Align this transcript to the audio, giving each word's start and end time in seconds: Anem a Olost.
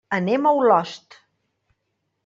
Anem 0.17 0.45
a 0.45 0.53
Olost. 0.61 1.21